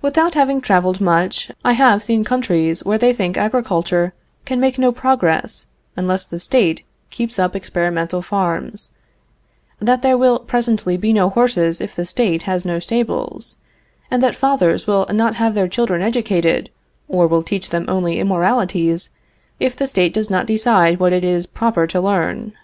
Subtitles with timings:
[0.00, 4.14] Without having traveled much, I have seen countries where they think agriculture
[4.46, 5.66] can make no progress
[5.98, 8.92] unless the State keeps up experimental farms;
[9.78, 13.56] that there will presently be no horses if the State has no stables;
[14.10, 16.70] and that fathers will not have their children educated,
[17.06, 19.10] or will teach them only immoralities,
[19.60, 22.54] if the State does not decide what it is proper to learn.